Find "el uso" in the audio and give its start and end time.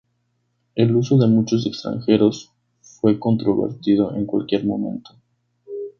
0.73-1.15